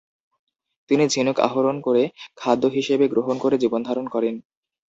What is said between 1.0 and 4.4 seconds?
ঝিনুক আহরণ করে খাদ্য হিসেবে গ্রহণ করে জীবনধারন করেন।